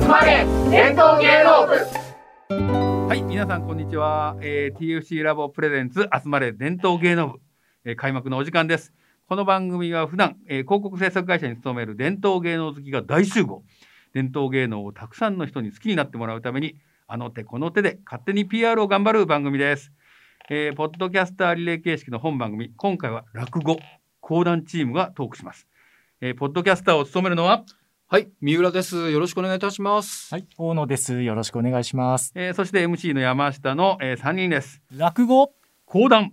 [0.00, 4.36] 集まれ伝統芸能部はい、皆さんこんにちは。
[4.40, 7.40] えー、TFC ラボプレゼンツ集まれ伝統芸能部、
[7.84, 8.92] えー開幕のお時間です。
[9.28, 13.64] この番組は普段、えー広告制作会社に勤める伝統芸能好きが大集合。
[14.14, 16.76] 伝統芸能をたくさんの人に好きになってもらうために、
[17.08, 19.90] あの手この手で勝手に PR を頑張る番組です。
[20.48, 23.78] えーポッドキャスターリレー形式の本番組、今回は落語、
[24.20, 25.66] 講談チームがトークします。
[26.20, 27.64] えーポッドキャスターを務めるのは、
[28.10, 29.10] はい、三浦です。
[29.10, 30.32] よろしくお願いいたします。
[30.32, 31.20] はい、大野です。
[31.20, 32.32] よろしくお願いします。
[32.34, 34.80] えーそして MC の山下の、え3人です。
[34.96, 35.52] 落語、
[35.84, 36.32] 講談。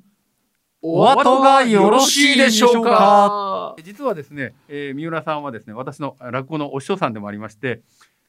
[0.82, 7.82] お後がよろしいでしょうか実はですね、えー三浦さんはですね私の落語のお師匠さんでもありまして、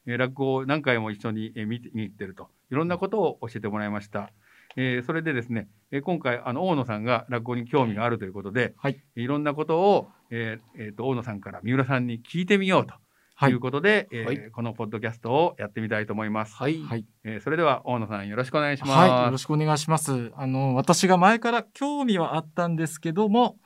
[0.08, 4.32] えー落語を何回も一緒に、えー見て見に行ってるといろんなことを教えてもらいました。
[4.74, 12.94] えーそれでですね、えー今回あの大野さんが落語に興味があるということで、はい、いろんなことを、えーえーと大野さんから三浦さんに聞いてみようと。
[13.38, 16.54] はいいうことで、えーはいこのポッドキャストをやってみたいと思います。
[16.54, 16.80] はい。
[16.82, 18.92] はい、えーそれでは大野さんよろしくお願いします。
[18.92, 20.32] はい、よろしくお願いします。
[20.34, 23.58] あの、私が前から興味はあったんですけども、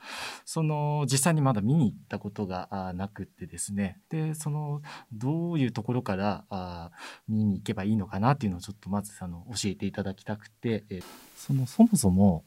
[0.43, 4.01] その、実際にまだ見に行ったことがあなくってですね。
[4.09, 4.81] で、その、
[5.13, 6.91] どういうところからあ
[7.29, 10.99] 見に行けばいいのかなっていうのをちょっとまず、あの、教えていただきたくて、え
[11.37, 12.43] その、そもそも、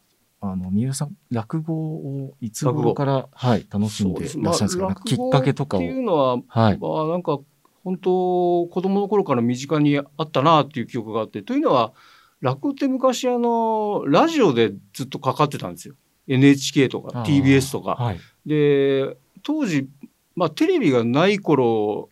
[0.53, 5.89] あの、三浦さん、落語をいつ頃から、はい、楽しんでいらっしゃるんですか,、なんかきっかけとかをって。
[5.89, 6.79] いうのは、はい。
[6.79, 7.39] まあ、なんか
[7.85, 11.93] 本当子供の頃から身近にあったなっていう記憶があってというのは
[12.41, 15.95] 落語って昔あのラジオでずっとかかってたんですよ
[16.27, 17.95] NHK とか TBS とか。
[17.97, 18.21] はい。
[18.47, 19.89] で当時、
[20.35, 22.09] まあ、テレビがない頃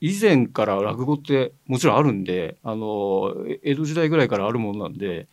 [0.00, 5.28] 以前から落語ってもちろんあるんであのえ江戸時代ぐらいからあるものなんで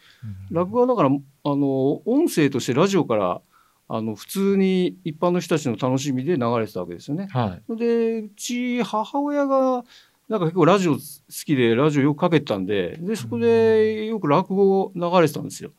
[0.51, 3.41] 落語はだからあの音声としてラジオから
[3.89, 7.27] あの普通に一般の人たちの楽しみで流れてたわけですよね。
[7.31, 7.77] はい。
[7.77, 9.83] でうち母親が
[10.29, 10.99] なんか結構ラジオ好
[11.45, 15.71] きでラジオよくかけてたんででそこでよく落語流れてたんですよ。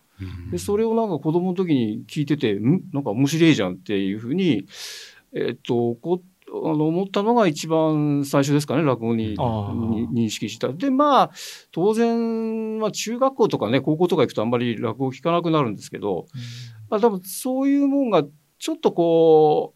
[0.52, 2.82] でそれをなんか子供の時に聞いててん？
[2.92, 4.66] なんか面白いじゃんっていうふうに、
[5.34, 6.22] えっとこ
[6.62, 10.68] あの思ったのが一番最初ですかね落語に認識した。
[10.72, 11.30] でまあ
[11.72, 16.26] 当然、まあ、中学校とかね高校とか行くとあんまり落語聞かなくなるんですけど、
[16.88, 18.24] まあ、多分そういうもんが
[18.58, 19.74] ちょっとこ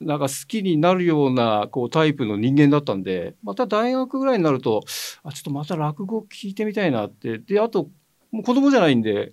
[0.00, 4.82] うなんか好きになるようなこうタイプの人間だったんでまた大学ぐらいになると
[5.22, 7.88] あちょっとまた落語聞いてみたいなってであと
[8.30, 9.32] もう子供じゃないんで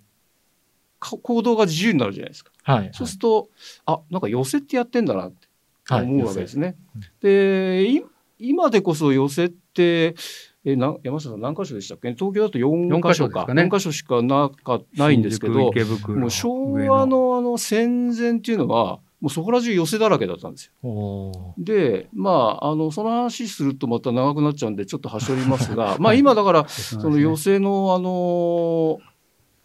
[1.00, 2.52] か行動が自由になるじゃないですか。
[2.64, 2.90] はい。
[2.94, 3.50] そうすると
[3.86, 5.51] あなんか寄せってやってんだなってはい
[5.90, 6.76] 思うわけですね。
[7.22, 8.02] でい
[8.40, 10.16] 今でこそ寄せって
[10.64, 12.14] えな山下さん何箇所でしたっけ？
[12.14, 13.42] 東京だと4箇所か。
[13.42, 13.64] 四箇所ね。
[13.64, 15.72] 4箇所しかなかないんですけど
[16.16, 21.54] もう昭和のあの戦前っていうのはもうそこら中寄せだらけだったんですよ。
[21.58, 22.32] でま
[22.62, 29.00] ああのその話するとまた長くなっちゃうんでちょっとはしょりますが まあ今だからその寄せのあの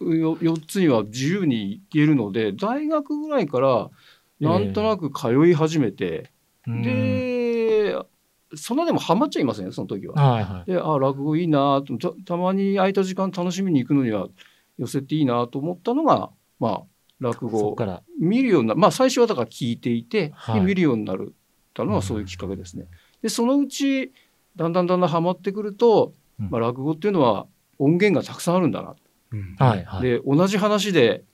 [0.01, 3.91] よ4つには自由に行けるので大学ぐらいから
[4.41, 6.31] なんとなく通い始めて、
[6.67, 7.97] うんで
[8.55, 9.67] そんなでもハマっちゃいません？
[9.67, 10.15] よその時は。
[10.15, 10.71] はいはい。
[10.71, 14.29] であ落語いいなとたたまに空いた時間楽しみに行くのには
[14.79, 16.31] 寄せていいなと思ったのが
[16.61, 16.83] まあ
[17.19, 18.03] 落語から。
[18.21, 21.35] 見るようなまあ最初はだから聞いていて、はいで見るようになる
[21.75, 22.87] たのはそういうきっかけですね。
[23.21, 24.13] でそのうち
[24.55, 27.47] だんだんだんだんハマってくると、うんまあ、落語っていうのは
[27.79, 28.95] 音源がたくさんあるんだな、
[29.33, 30.03] うんはいはい。
[30.03, 31.25] で同じ話で、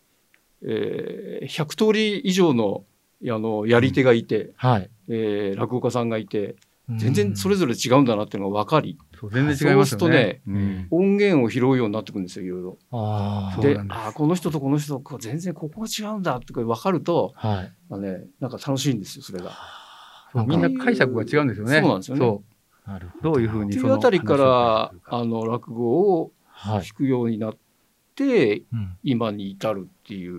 [0.62, 2.84] えー100通り以上の
[3.30, 4.90] あのやり手がいて、はい。
[5.08, 6.56] えー落語家さんがいて
[6.98, 9.74] 全然それぞぞれ違うんだなっていうのが分かり、そう全然違いますよね。
[9.74, 12.78] そうするとねうん音源を拾うようになってくるんですよいろいろ。
[12.90, 13.60] ああ。
[13.60, 17.72] であーこの人とこの人と全然ここが違うんだって分かると、はい。
[17.88, 19.52] まあね、なんか楽しいんですよそれが。
[20.32, 21.80] そうみんな解釈が違うんですよね。
[21.80, 22.42] そうなんですよねそ
[22.90, 26.80] なるほうどういうふうにといそうのあたりからあの落語をはい。
[26.82, 27.54] 聞くようになっ。
[29.02, 30.36] 今に至るっていう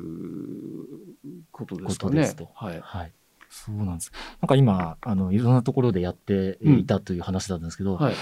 [1.51, 2.33] ことですかね。
[2.55, 3.11] はい、はい。
[3.53, 4.11] そうなんです。
[4.41, 8.15] なんか今、あの、いろんなところでやっていたという話だったんですけど、はい。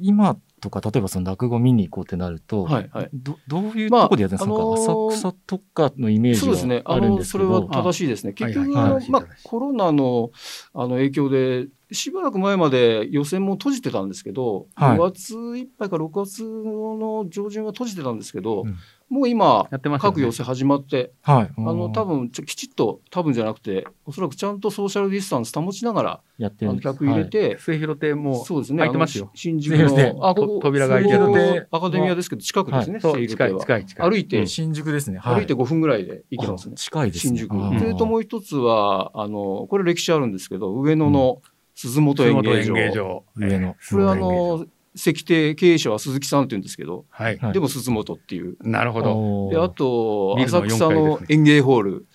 [0.00, 3.10] 今とか、例えばその落語見に行こうってなると、はいはい。
[3.12, 6.82] どどういうまあところでやってるんですか、あのー浅草とかのイメージそうですね。
[6.82, 8.34] があるんあのですけど、それは正しいですね。
[8.34, 8.82] 結局、はい。
[8.84, 9.10] はいはい。
[9.10, 10.30] まあ、コロナの
[10.74, 14.98] あの影響でしばらく前まで予選も閉じてたんですけど、はい。
[14.98, 18.76] 5月いっぱいか6月の上旬は閉じてたんですけど、うん
[19.12, 20.00] もう今やってまね。
[20.00, 21.50] 各寄せ始まってはい。
[21.56, 26.84] あの多分分ちょきちっと多分じゃなくておそらくちゃんとソーシャルディスタンス保ちながらあのやってるんです。
[26.84, 29.30] 客入れて、末広亭もそうですね開いてますよ。
[29.34, 31.68] 新宿のあここ扉が開いてる。
[31.70, 33.60] アカデミアですけど近くですね、そう近い末広亭は。
[33.60, 34.10] 近い近い。
[34.10, 35.18] 歩いて、新宿ですね。
[35.18, 36.74] はい、歩いて5分ぐらいで行けますね。
[36.76, 37.38] あ近いですね。
[37.38, 37.78] 新宿。
[37.78, 41.42] それともう一つはあのこれ歴史あるんですけど上野の
[41.74, 43.76] 鈴本演芸場、上の。
[43.90, 47.38] これはあの石亭経営者は鈴木さんって言うんですけど、はい。
[47.38, 48.56] はいでも鈴本っていう。
[48.60, 49.50] なるほど。
[49.50, 52.06] であと浅草4階ですねの園芸ホール。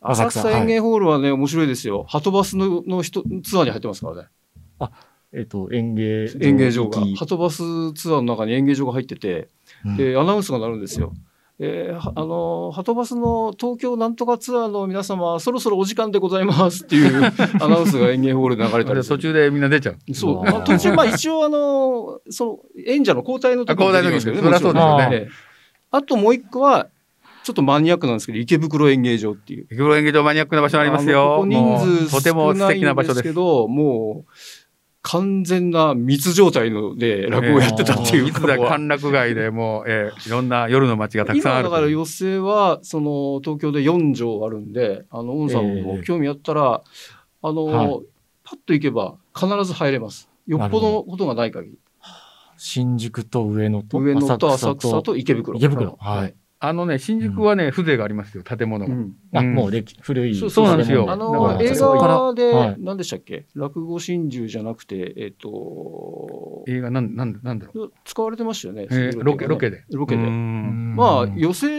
[0.00, 2.04] 浅浅草草園芸ホールはね、面白いですよ。
[2.08, 4.28] ハトバスのの人ツアーに入ってますからね。
[5.36, 7.00] えっと、園芸園芸場が。
[7.00, 7.56] 行きハトバス
[7.94, 9.48] ツアーの中に園芸場が入ってて、
[9.84, 11.12] うんで、アナウンスが鳴るんですよ。
[11.60, 17.24] えーはあのハトバスの東京なんとかツアーの皆様、そろそろお時間でございますっていう
[17.62, 20.14] アナウンスが園芸ホールで流れたり途中でみんな出ちゃう。
[20.14, 20.44] そう。
[20.44, 25.28] まあ途中、まあ一応あの、その、演者の交代の時代の時ですよねもちろんええ
[25.92, 26.88] あともう一個は、
[27.44, 29.66] ちょっとマニアックなんですけど、池袋演芸場っていう。
[29.66, 31.36] 池袋演芸場マニアックな場所ありますよ。
[31.36, 33.32] ここ人数とても素少ない敵なんですけ。
[33.32, 34.32] ど、もう、
[35.06, 46.82] 完全な密状態ので落語をやってたっていういつだ歓楽街でもう、えーいろんな夜の街がたくさんあるだから寄席はその東京で4畳あるんであのオンさんも興味あったら、
[47.42, 48.00] あの、はい。
[48.44, 50.28] パッと行けば必ず入れます。
[50.46, 51.78] よっぽどのことがない限り。
[52.56, 55.58] 新宿と上野と上野と浅草と池袋。
[55.58, 55.96] 池袋。
[56.00, 56.34] はい。
[56.66, 58.94] あのね、新宿はね、風情がありますよ、建物が。
[58.94, 60.34] うんあ、うんもう歴古い。
[60.34, 63.46] そうそうなんですよあの映画ではい何でしたっけ？
[63.54, 67.92] 落語真珠じゃなくてえっ、と映画なん、なん、なんだろう。
[68.04, 69.84] 使われてましたよね、えーロケ、ロケで。
[69.92, 71.70] ロケでまあ寄席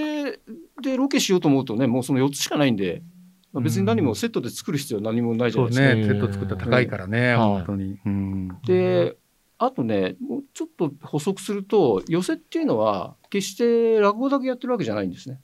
[0.81, 3.01] でロケしようと思うとねもうその4つしかないんで、
[3.53, 6.13] まあ別に何もセットで作る必要は何もないじゃそうないですか。
[6.13, 7.97] ですね、セット作ったら高いからね、うん本当に。
[8.05, 8.47] うん。
[8.67, 9.17] で
[9.57, 15.39] あとねもうちょっと補足すると寄席っていうのは決して落語だけやってるわけじゃないんですね。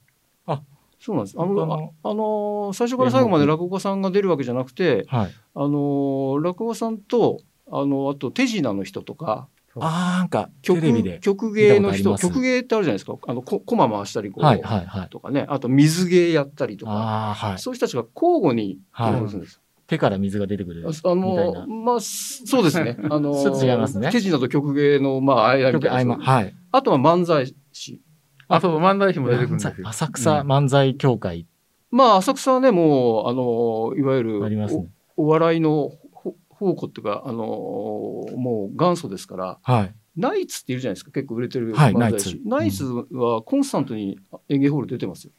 [0.46, 0.62] あ
[1.00, 5.30] そうなんですあ他ののああの最初から最後まで落語家さんが出るわけじゃなくてはい。
[5.54, 7.38] あの落語家さんと
[7.70, 9.48] あのあと手品の人とか
[9.80, 11.20] あーなんか、テ曲。
[11.20, 15.08] 曲芸の人曲芸ってあるじゃないですかあのこ駒回したりこう、はい、はい、はい。
[15.08, 17.58] とかねあと水芸やったりとかああ、はい。
[17.58, 19.61] そういう人たちが交互にはいやるんです。
[19.92, 20.86] 手から水が出てくる。
[20.86, 22.96] あみたいのなまあそうですね。
[23.10, 26.16] あのちょっと違いますね手品と曲芸のまあ間みたいな。
[26.16, 26.54] はい。
[26.72, 28.00] あとは漫才師。
[28.48, 29.74] あ、そう、漫才師も出てくるんですよ。
[29.84, 31.46] 浅草漫才協会
[31.90, 34.88] まあ浅草はねもうあのいわゆるありますね。
[35.18, 39.58] おお笑いのほ宝庫っていうかあのもう元祖ですから。
[39.62, 39.94] はい。
[40.16, 42.40] ナイツっているじゃないですか結構売れてるはい漫才師。
[42.46, 44.18] ナイツはコンスタントに
[44.48, 45.32] 演芸ホール出てますよ。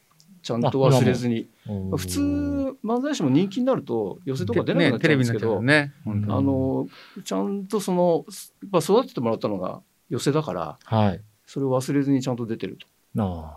[0.44, 1.48] ちゃんと忘れずに。
[1.96, 2.20] 普通
[2.84, 5.94] 漫才師も人気になると寄せとか出なくなね、っちゃうんですけど、よね。
[6.04, 6.86] 本当にあの
[7.24, 8.26] ちゃんとその
[8.62, 9.80] やっぱ育ててもらったのが
[10.10, 11.20] 寄せだからはい。
[11.46, 12.86] それを忘れずにちゃんと出てると。
[13.14, 13.54] な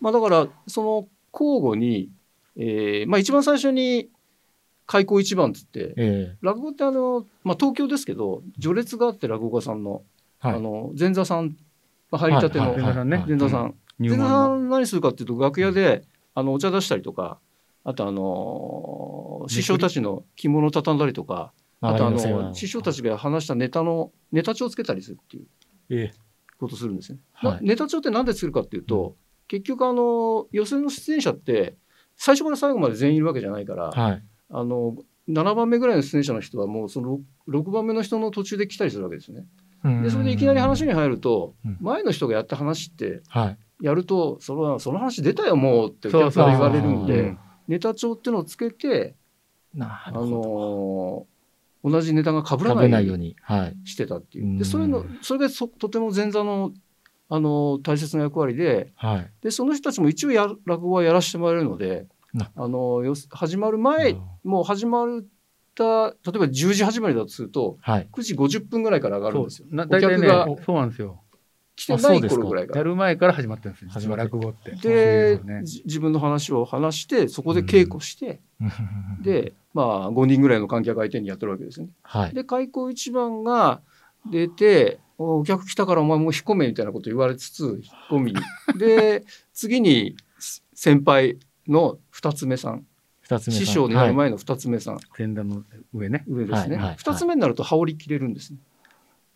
[0.00, 2.10] まあ、だからその交互に、
[2.56, 4.08] えーまあ、一番最初に
[4.86, 10.02] 開口一番っつってえ落語ってあの、まあ、東京ですけど序列があって落語家さんの,、
[10.44, 10.56] えはい。
[10.56, 11.56] あの前座さん、
[12.10, 13.68] まあ、入りたての前座さんね前座さ。
[14.56, 16.04] ん何するかっていうと楽屋で
[16.34, 17.38] あのお茶出したりとか
[17.84, 25.46] あとあの師匠たちの着物畳んだりとかあとあの師匠たちが話したネタのネタ帳をつけたりするっていう
[25.90, 26.30] ええ。
[26.58, 27.18] ことするんですね。
[27.32, 27.52] はい。
[27.54, 29.16] なネタ帳って何で作るかっていうと、
[29.48, 31.74] 結局あの予選の出演者って
[32.16, 34.22] 最初から最後まで全員いるわけじゃないから、はい。
[34.50, 34.96] あの
[35.28, 39.46] 7番目ぐらいの出演者の人はもうその 6, 番目の人の途中で来たりするわけですね。
[40.02, 41.78] でそれでいきなり話に入ると、うん。
[41.80, 43.58] 前の人がやった話ってはい。
[43.80, 47.38] やるとそのその話出たよもうって言われるんでうん
[47.70, 49.14] ネタ帳っていうのをつけて、
[49.78, 50.10] あ。
[50.12, 51.26] の
[51.82, 53.36] 同じネタが被ら食ないように。
[53.84, 54.48] してたっていうう。
[54.48, 56.72] んでそれのそれがそとても前座の
[57.28, 59.30] あの大切な役割ではい。
[59.40, 65.22] でその人たちも一応や落語はやらせてもらえるのでなあのよ始まる前もう始まっ
[65.76, 68.08] た例えば10時始まりだとするとはい。
[68.12, 69.68] 9時50分ぐらいから上がるんですよ。
[69.70, 71.22] な大体ねお客が、そうなんですよ。
[71.80, 72.78] 来てない頃ぐらいから。
[72.78, 74.72] やる前から始まってるんですよ、始まって落語って。
[74.72, 78.40] で、ねじ自分の話を話してそこで稽古して、
[79.22, 81.88] でまあ5人ぐらいの観客相手にやってるわけですね。
[82.02, 82.34] はい。
[82.34, 83.80] で開口一番が
[84.30, 88.34] 出て「おお客来たからお前もう引っ込め」みたいなこと言われつつ引っ込み
[88.78, 92.84] で次にす先輩の二つ目さん。
[93.38, 95.62] 師匠になるはい前の二つ目さん、前段の
[95.94, 96.24] 上ね。
[96.26, 98.58] 上ですね、二つ目になると羽織切れるんですね。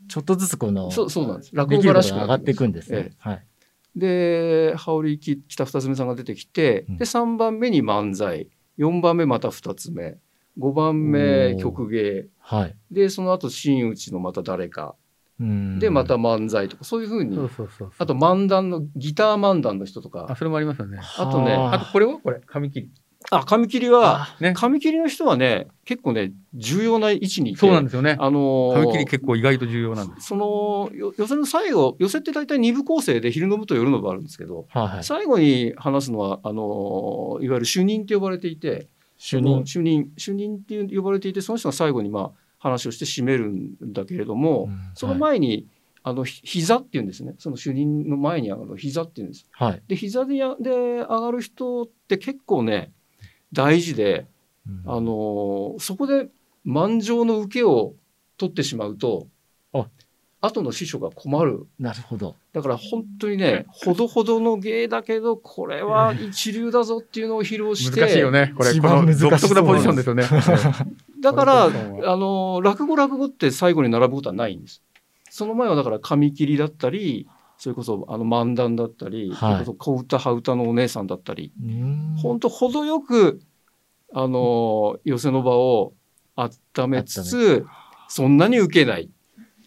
[0.08, 1.50] ちょっとずつこの、そうそうなんです。
[1.54, 2.99] 落語家らしく上がっていくんですね。
[2.99, 3.16] ええ。
[3.18, 3.46] はい。
[3.96, 6.96] で羽織き来た二つ目さんが出てきて、うん。
[6.99, 8.49] で3番目に漫才。
[8.78, 10.18] 4番目また二つ目。
[10.58, 12.26] 5番目曲芸。
[12.38, 12.76] はい。
[12.90, 14.94] でその後真打ちのまた誰か。
[15.40, 15.78] うん。
[15.78, 17.37] でまた、漫才とかそういうふうに。
[17.37, 17.92] そうそうそう。
[17.99, 20.99] あと漫談のギター漫談の人とあ、かそれもありますよね。
[21.18, 21.26] あ。
[21.26, 22.90] とねあとこれはこれ、紙切り。
[23.31, 24.52] あ紙切りはね。
[24.54, 28.16] 紙切りの人はね結構ね重要な位置にいてそうなんですよね。
[28.19, 30.28] あのー紙切り結構意外と重要なんです。
[30.28, 35.04] そのよ寄せの最後寄せって大体2部構成で昼の部と夜の部あるんですけど、はいはい。
[35.04, 39.66] 最後に話すのはあのいわゆる主任って呼ばれていて主任。
[39.66, 45.66] 主任主任っていう呼ばれていてその人が最後にまあ話をして締めるんだけれども、その前に、
[46.02, 49.47] あのひ膝っていうんですねその主任の前に上がる膝っていうんです。
[49.52, 49.83] はい。
[49.88, 52.93] で膝でやで上がる人って結構ね
[53.54, 54.26] 大事で、
[54.68, 56.28] うんあのーそこで
[56.64, 57.94] 満場の受けを
[58.38, 59.28] 取ってしまうと
[59.73, 59.87] あ
[60.40, 62.37] 後の師匠が困るなるほど。
[62.52, 68.52] だから本当にねほどほどの芸だけどこれは一流だぞっていうのを披露して難しいよね。
[68.56, 70.25] これ、一この番難しそう独特なポジションですよね。
[71.20, 71.70] だから、あ
[72.16, 74.82] の、落語落語って最後に並ぶことはないんです。
[75.30, 77.26] その前はだから紙切りだったり、
[77.58, 83.40] それこそあの漫談だったり、はいそれこそ小歌羽歌のお姉さんだったり、うん本当程よく、
[84.12, 85.92] あの、寄せの場を
[86.37, 87.66] 温めつつ、
[88.08, 89.11] そんなに受けない。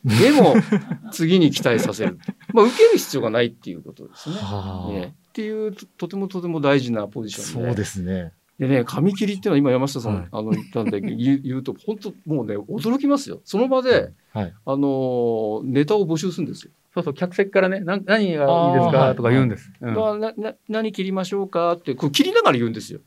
[0.04, 0.56] でも、
[1.12, 2.18] 次に期待させる。
[2.54, 4.36] まあ、受ける必要がないっていうことですね。
[4.38, 7.68] はあねっていうと、とてもとても大事なポジションで。
[7.68, 8.34] そうですね。
[8.60, 13.42] でね、紙切りっていうのは今山下さん、はいあの言ったんで 言う言うと本当もうね驚きますよ。
[13.44, 14.54] その場で、はい。
[14.66, 16.72] あのーネタを募集するんですよ。
[16.94, 18.44] そうそう、客席からね、何がいいです
[18.92, 19.72] かとか言うんです。
[19.80, 23.02] うんだからなな何切りましょうかってこう切りながら言うんですよ。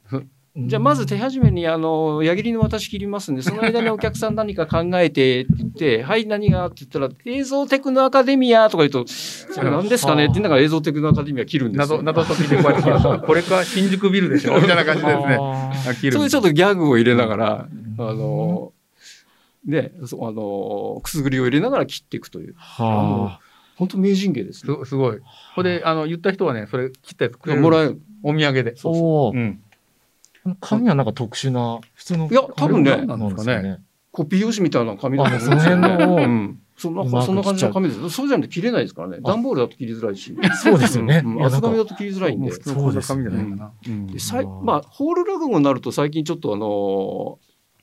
[0.56, 12.02] じゃあまず手手始めにあの矢切の私切りますんでその間にお客さん何か考えてって言って「はい何が?」って言ったら「映像テクノアカデミア」とか言うと「それ何ですかね?」って言いながら映像テクノアカデミア切るんです謎、よ。
[12.02, 14.60] 謎解きでこうやって切ると これか新宿ビルでしょ？
[14.60, 15.36] みたいな感じですね。
[15.38, 16.12] あ切る。
[16.14, 18.72] それでちょっとギャグを入れながら、あの
[19.64, 23.40] ね、あのくすぐりを入れながら切っていくというはあ。
[23.76, 24.74] 本当名人芸ですね。
[24.84, 25.18] すすごい。
[25.54, 27.62] これで、あの、言った人はね、それ切ったやつくれる。
[27.62, 28.00] もらえる。
[28.22, 28.76] お土産で。
[28.76, 29.40] そうそうう。
[29.40, 29.60] ん。
[30.60, 32.28] 紙はなんか特殊な、普通の。
[32.30, 33.78] いや多分ねなんですかね。
[34.12, 38.10] コピー用紙みたいな紙だと思うんですよあその辺のうんそんなそんな感じの紙です。
[38.10, 39.18] そうじゃなくて切れないですからね。
[39.20, 40.34] 段ボールだと切りづらいし。
[40.62, 41.22] そうですよね。
[41.44, 42.50] 厚紙だと切りづらいんで。
[42.50, 43.72] 普通の紙じゃないかな。
[44.62, 47.38] まあホール落語になると最近ちょっとあの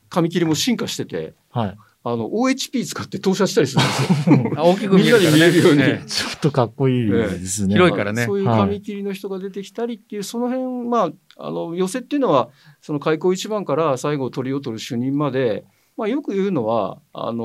[0.09, 1.77] 紙切りも進化してて、はい。
[2.11, 4.53] あの OHP 使って投射したりするんですよ。
[4.57, 5.03] あ 大きく見ね。
[5.03, 7.73] みんなに見えるようにねちょっとかっこいいですね。
[7.73, 12.49] 広いからねそういう紙切りの人が出てきたりっていう、その辺、まあ、あの、寄せっていうのは、
[12.81, 15.65] その開口一番から最後鳥を取る主任まで、
[15.97, 17.43] まあ、よく言うのは、あの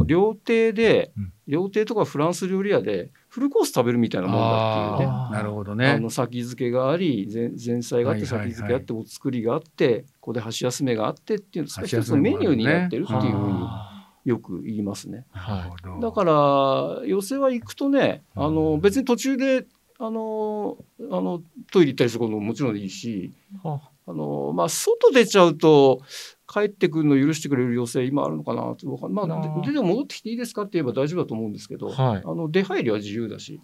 [0.00, 5.36] ー料亭でうん、料亭とかフランス料理屋で、フルコース食べるみたいなもんだっていうね。
[5.36, 5.98] なるほどあね。
[5.98, 15.26] の先付けがあり前前菜があって先付けあってお作りがあってここで箸休めがあってっていうの箸一つのメニューになってるっていうふうにあよく言いますね。
[15.32, 16.00] はい。
[16.00, 19.66] だから寄せは行くとねあの別に途中で
[19.98, 20.76] あの
[21.10, 23.32] あのトイレ行ったりすることももちろんいいし
[23.64, 26.02] はあの、まあ、外出ちゃうと
[26.46, 32.22] 帰ってくるの許してくれる要請今あるのかなってまなああ、ででも戻ってきていいですかって言えば大丈夫だと思うんですけど、はい。
[32.24, 33.60] あの出入りは自由だし。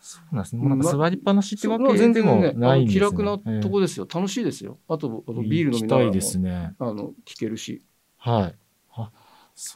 [0.00, 0.68] そうなんですね。
[0.68, 3.00] なんか座りっぱなしってわまあけでもないんですね。
[3.00, 4.78] 楽なとこですよ、楽しいですよ。
[4.88, 6.74] あとあのビール飲みながらもね。
[6.78, 7.82] あの聞けるし。
[8.18, 8.54] はい。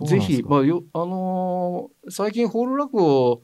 [0.07, 3.43] ぜひ、まあよあのー最近ホール落語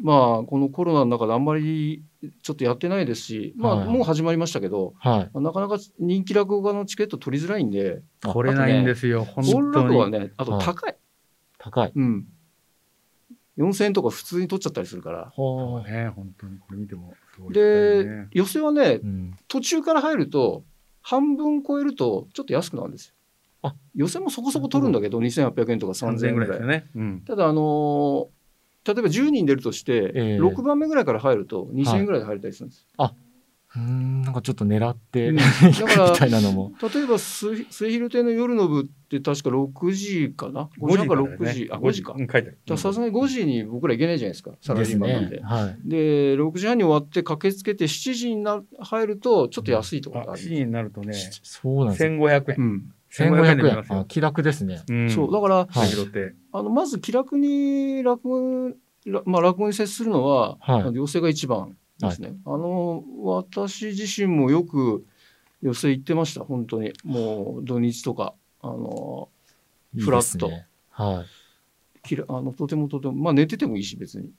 [0.00, 2.04] まあこのコロナの中であんまり
[2.42, 5.40] ちょっとやってないですし、まあはいもう始まりましたけど、はい。
[5.40, 10.12] なかなか人気落語家のチケット取りづらいんで、来れないんですよ、本ホール当落語はに。
[10.12, 10.96] ね、あと高い。
[11.58, 11.92] 高い。
[11.94, 12.26] うん。
[13.58, 15.32] 4000円とか普通に取っちゃったりするから。
[15.36, 19.36] はね、本当にこれ見てもすごいで、ね寄せはねあ。、うん。
[19.48, 20.64] 途中から入ると、
[21.02, 23.14] 半分超えるとちょっと安くなるんですよ。
[23.62, 26.66] あ寄せもそこそこ取るんだけど、2800円とか3000 3000円ぐらい円ぐらいですよ。
[26.68, 26.86] ね。
[26.94, 27.20] うん。
[27.22, 28.37] ただ、あのー
[28.86, 32.86] 例えば10人出るとして、ええ6番目ぐらいから入ると2000円ぐらいで入れたりするんです。
[33.76, 35.36] うーん、なんかちょっと狙って、うん
[35.76, 36.72] 行くみたいなのも。
[36.94, 42.16] 例えば末末広亭の夜の部って確か6時かな？5時半か6時、あ5時か。
[42.78, 45.36] さすがに5時に僕ら行けないじゃないですか、サラリーマンなんで。
[45.36, 45.88] すねはい。
[45.88, 52.10] で6時半に終わって駆けつけて7時にな入るとちょっと安いとこがある、7時になるとね、そうなんですよ。
[52.10, 52.56] 1500円。
[52.58, 53.56] うん1500円。
[53.56, 53.76] で見1500円。
[53.76, 53.98] ますよ。
[54.00, 54.82] あ、気楽ですね。
[54.88, 55.10] うん。
[55.10, 55.88] そうだからはい。
[56.52, 58.74] あのまず気楽に落語,
[59.06, 60.80] ら、まあ、落語に接するのは、はい。
[60.82, 65.04] あの寄席が一番ですね、あの私自身もよく
[65.62, 66.44] 寄席行ってました。
[66.44, 66.92] 本当に。
[67.04, 69.28] もう土日とかあの
[69.94, 70.66] いいフラットですね。
[70.90, 71.24] は
[72.04, 72.06] い。
[72.06, 73.14] きらあのとてもとても。
[73.14, 74.30] まあ寝ててもいいし別に、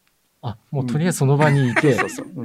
[0.41, 1.98] あ、もうとりあえずその場にいて、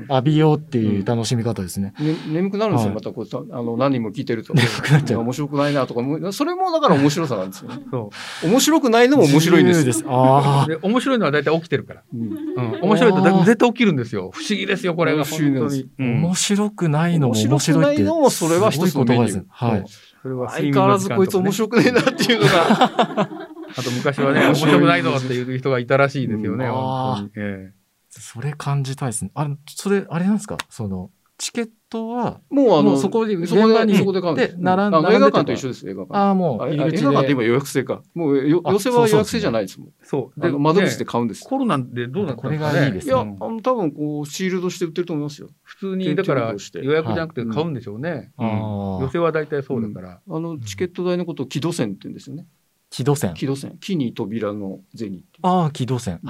[0.09, 1.95] 浴びようっていう楽しみ方ですね。
[2.01, 2.95] ね、眠くなるんですよ、はい。
[2.97, 4.53] またこうさあの何人も聞いてると。
[4.53, 5.21] 眠くなっちゃう。
[5.21, 7.79] 面白くないなとかもそれもだから面白さなんですよね。
[7.93, 8.11] そ
[8.43, 9.85] 面白くないのも面白いんです。
[9.85, 10.05] です。
[10.09, 10.71] あう。
[10.71, 12.03] で、面白いのは大体起きてるから。
[12.13, 12.21] うん。
[12.23, 12.81] うん。
[12.83, 14.33] 面白いとだ絶対起きるんですよ。
[14.35, 15.25] 不思議ですよ、これが。
[15.25, 15.87] 不思議です。
[15.99, 18.03] 面白くないのも面面白くない白いって。
[18.03, 19.29] のもそれは一つのメニュー。
[19.31, 19.47] すごい。
[19.47, 19.85] 言葉ですはい。
[20.23, 23.29] それは相変わらずこいつ面白くねえなっていうのが。
[23.77, 26.73] あと昔はね、面白くないぞっていう人がいたらしいですよね、うん。
[26.73, 27.31] 本当に。
[27.37, 27.73] え
[28.21, 29.31] それ感じたいですね。
[29.35, 30.57] あれ、それ、あれなんですか？
[30.69, 34.57] その、チケットは、もうあのそこでそこでそこで買うんです。
[34.57, 36.17] で並んでた映画館と一緒です映画館。
[36.17, 37.03] ああ、もうあ映入り口で。
[37.07, 37.43] 画館って今。
[37.43, 38.03] 予約制か。
[38.15, 39.93] もう寄せは予約制じゃないですもん。
[40.03, 40.45] そう。
[40.47, 41.43] あの窓口でね買うんです。
[41.45, 42.73] コロナでどうなったんですかね？
[42.73, 45.49] これがいいですいや、あうんの多分こうシールドして売ってると思いますよ。
[45.65, 48.47] 普通にだから予約じゃなくて買うんでしょうね、はいうん。
[48.47, 52.47] あー寄せは大体そうだから、あのチケット代のことを木戸線って言うんですよね。
[52.91, 53.35] 木戸線。
[53.35, 55.23] 木戸線、木に扉の銭。
[55.43, 56.21] ああ、木戸線。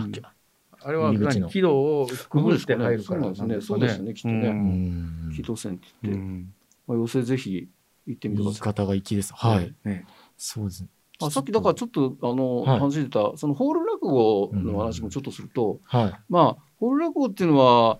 [0.84, 1.12] あれは
[1.48, 3.60] 軌道をくぐって入るからですね。
[3.60, 4.48] そうですねきっとね。
[4.48, 5.28] ううん。
[5.30, 6.54] ん木戸線ってう言って、ん。
[6.86, 7.68] まあ、寄せぜひ
[8.06, 8.60] 行ってみてください。
[8.62, 9.32] 言い方が粋です。
[9.34, 9.74] はい。
[9.84, 10.82] ねそうです。
[10.82, 10.88] ね。
[11.22, 12.16] あさっきだからちょっと。
[12.22, 12.80] あの、はい。
[12.80, 16.14] 話してたそのホール落語の話もちょっとすると、はい。
[16.28, 17.98] まあホール落語っていうのは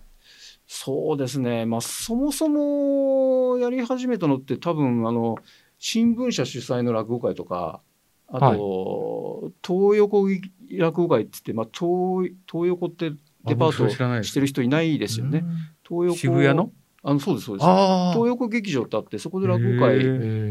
[0.67, 1.65] そうですね。
[1.65, 5.37] まあそもそもやり始めたのって多分あの
[5.79, 7.81] 新聞社主催の落語会とか
[8.27, 10.27] あと、東横
[10.71, 13.11] 落語会って言って、まあ、東東横って
[13.45, 15.43] デパートしてる人いないですよね。
[15.87, 16.71] 東横渋谷の？
[17.07, 17.65] あのそうですそうです。
[17.67, 20.03] あ東横劇場ってあってそこで落語会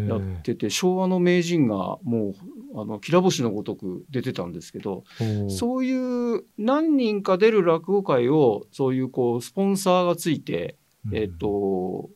[0.08, 2.34] やってて昭和の名人がも
[2.74, 5.02] うあのきら星のごとく出てたんですけど
[5.46, 10.76] うそういう何人か出る落語会をそういうこうスポンサーがついて、
[11.12, 12.08] えっ、と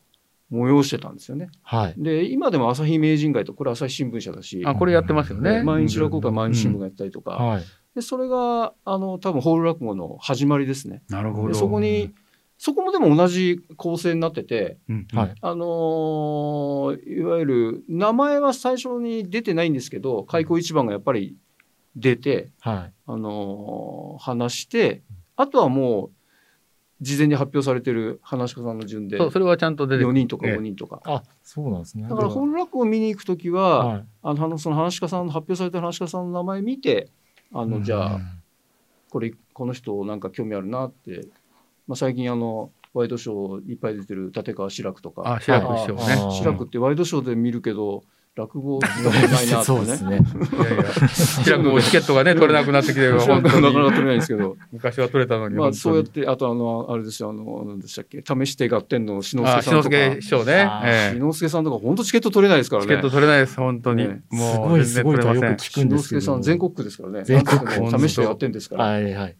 [0.51, 1.49] 催してたんですよね。
[1.61, 1.95] はい。
[1.97, 7.63] で今でも朝日名人会とこれ朝日新聞社だし、あこれやってますよね毎日落語会毎日新聞うんがやったりとか、はい。
[7.95, 11.01] でそれがあの多分ホール落語の始まりですね。
[11.09, 12.13] なるほどでそこに
[12.57, 15.35] そこもでも同じ構成になってて、うんはい。
[15.41, 21.37] あのーいわゆる名前は最初に出てないんですけど開口一番がやっぱり
[21.95, 22.93] 出て、はい。
[23.07, 25.03] あのー話して
[25.35, 26.11] あとはもう
[27.01, 29.17] 事前に発表されてる話し家さんの順で。
[29.17, 30.57] そうそれはちゃんと出てく4る人とかええ。
[30.57, 31.01] 5人とか。
[31.05, 32.07] あ、そうなんですね。
[32.09, 34.05] だから本落語を見に行く時は、はい。
[34.23, 37.09] あのその話し家さんの発表された話し家さんの名前見て
[37.53, 38.19] あのじゃあ
[39.09, 41.27] これこの人なんか興味あるなって、
[41.87, 45.35] まあ、最近あのワイドショーいっぱい出てる立川志らくとか。
[45.35, 46.31] あ志らく師匠ね。
[46.31, 48.03] 志らくってワイドショーで見るけど
[48.35, 49.63] 落語ないなとかね。
[49.65, 50.09] そうですね。
[50.11, 58.23] いやいや志らくもチケットがね 取れなくなってきて 本当くはなかなかに取れないんですけど、昔は取れたのにまあそうやっ本てあとあのあれですよあの何でしたっけ？
[58.25, 60.69] 試して合点の篠介さんとか介師匠ね
[61.13, 62.87] 篠介さんとか本当チケット取れないですからね。
[62.87, 66.21] チケット取れないです本当にねすもごいう全然すごいとは取れませんよく聞くんで篠すけど。
[66.21, 67.23] 介さん全国区ですからね。
[67.25, 68.85] 全国区試して合点ですから。
[68.85, 69.35] はいはい。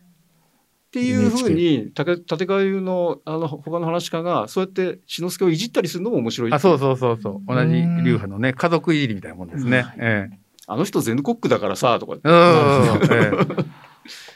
[0.89, 6.53] っていうふうに立立川流のあの他の話し家がそうやって篠介をいじったりするのも面白い。
[6.53, 7.41] あそうそうそうそう。
[7.47, 9.85] 同じ流派のね家族いじりみたいなもんですね。
[9.99, 10.39] ええ。
[10.65, 12.13] あの人全国区だからさとか。
[12.13, 12.19] うん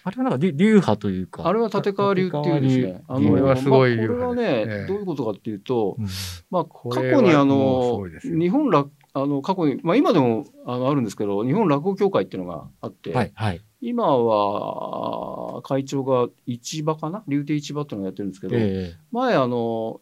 [0.04, 1.48] あれはなんか流流派というか。
[1.48, 3.04] あれは立川流っていうんですね。
[3.08, 6.08] あのこれはすごいまあこれはね、ええどういうことかっていうと、うん。
[6.50, 13.62] まあ過去にあの日本落あの過去にまあ今でもあのあるんですけど日本落語協会っていうのがあって、はいはい。
[13.82, 17.24] 今は会長が市場かな？
[17.28, 20.00] 竜亭市場っていうのをやってるんですけど、え前あの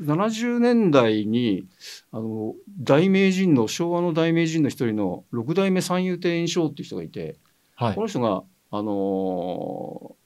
[0.00, 1.66] 70年代に
[2.10, 7.36] あの大名人の昭和の大名人の一人の六代目三遊亭圓生っていう人がいて、え
[7.74, 8.00] はいこ。
[8.00, 8.42] の人が
[8.74, 10.16] あの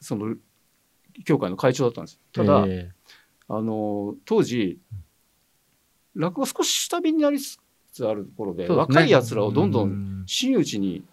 [0.00, 0.34] その
[1.26, 2.18] 協会の会長だったんです。
[2.32, 2.90] ただ、え
[3.46, 4.78] あの当時
[6.16, 7.58] 落語少し下火になりつ
[7.92, 8.74] つある頃でね。
[8.74, 10.22] 若いやつえらをどんどうん。
[10.26, 11.04] 真打ちに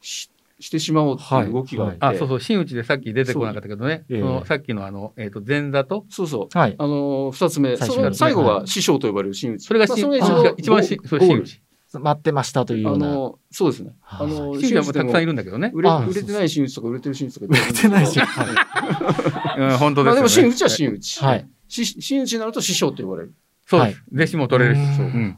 [0.00, 2.40] ししてしまおうっていう動きがあって、あそうそう。
[2.40, 4.04] 真打ちでさっき出てこなかったけどね。
[4.08, 4.46] そうそのええ。
[4.46, 6.06] さっきのあのえっと前座と。
[6.08, 6.58] そうそう。
[6.58, 6.74] はい。
[6.76, 7.76] あの二つ目。
[7.76, 9.66] その最後はが師匠と呼ばれる真打ち。
[9.66, 10.98] それが真まあ一番真
[11.38, 11.62] 打ち
[12.00, 13.06] 待ってましたというような。
[13.06, 13.92] あのそうですね。
[14.00, 18.18] はいあの真打ちはもうたくさんいるるんだけどね売れあ売れてない真打ちとか売れてる真打ちとか売れてないし。
[18.18, 21.22] ははいうん 本当まあでも真打ちは真打ち。
[21.22, 21.48] はい。
[21.68, 23.34] し真打ちになると師匠と呼ばれる。
[23.66, 25.36] そうです弟子も取れるしうんそううん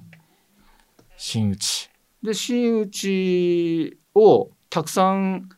[1.16, 1.90] 真打ち。
[2.22, 5.48] で真打ちをたくさん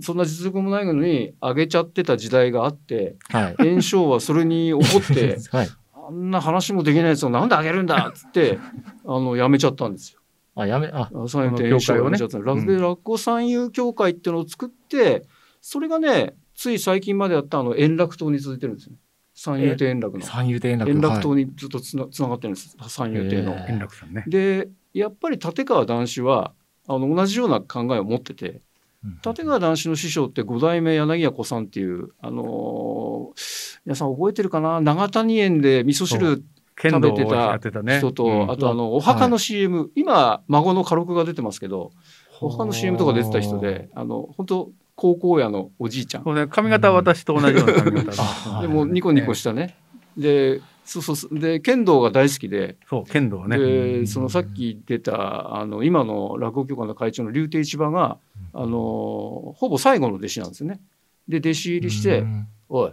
[0.00, 3.56] そんな実力もないのに上げちゃってた時代があってはい。
[3.58, 5.68] 炎章はそれに怒って はい。
[6.08, 8.58] あんな話もできないやつをなんで上げるんだっつって
[9.04, 10.20] あのやめちゃったんですよ。
[10.56, 15.24] あ、やめ、あ、三遊亭炎章をやめちゃったの教会をねで落語三遊協会っていうのを作って
[15.60, 18.98] それがねつい最近までやったあの円楽党に続いてるんですよね。
[19.34, 20.24] 三遊亭円楽の。
[20.24, 20.90] 三遊亭円楽。
[20.90, 23.52] 円楽はい党にずっとつなつながってるんです三遊亭の。
[23.52, 26.52] へ円楽さんねでやっぱり立川談志は
[26.86, 28.60] あの同じような考えを持っててうん
[29.24, 34.80] 立川談志の師匠って五代目柳家子さんっていう、あのー皆さん覚えてるかな？
[34.80, 36.42] 長谷園で味噌汁
[36.80, 37.58] 食べてた
[37.98, 38.50] 人と、うん。
[38.50, 41.92] あとあのお墓の CM、今孫の家禄が出てますけど
[42.40, 46.34] お墓の CM とか出てた人であの本当高校屋のおじいちゃん。
[46.34, 46.46] ね。
[46.46, 49.76] 髪型は私と同じような髪型で もニコニコしたね、
[50.16, 52.76] でそうそうで剣道が大好きで。
[52.88, 53.58] そう剣道ね。
[53.58, 58.18] でそのさっき出たあの今の落語協会の会長の竜亭市場が
[58.52, 60.80] あのほぼ最後の弟子なんですよね。
[61.26, 62.92] で弟子入りしてうん「おい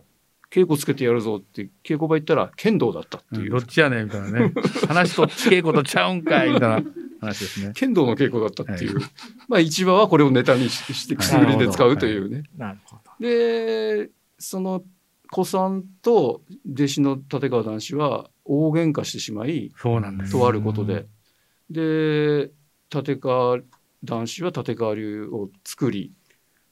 [0.52, 4.54] 稽古つけてやるぞって稽古場行ったら剣道だったっていう、どっちやねんみたいなね。
[4.86, 7.72] 話と稽古とちゃうんかいみたいな話ですね。
[7.74, 9.00] 剣道の稽古だったっていう、
[9.48, 12.44] まあ市場はこれをネタにししてくすぐりで使うというね。
[12.58, 13.12] なるほど。
[13.26, 14.84] でその
[15.32, 20.34] 子さんと弟子の立川談志は大喧嘩してしまいそうなんです。
[20.34, 21.08] とあることで、
[21.70, 22.52] で
[22.94, 23.60] 立川
[24.04, 26.12] 談志は立川流を作り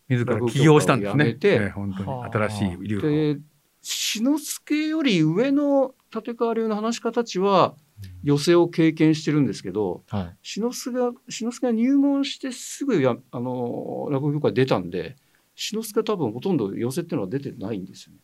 [0.10, 1.36] 自ら起業したんですね。
[1.36, 3.12] てええ本当に新しい流派を。
[3.36, 3.39] で
[3.82, 7.76] 志の輔より上の立川流の話し家たちは
[8.24, 10.38] 寄席を経験してるんですけどはい。
[10.41, 15.15] 志の輔が志の輔が入門してすぐやあの落語協会出たんで
[15.56, 18.19] 志の輔は多分ほとんど寄席っていうのは出てないんですよね。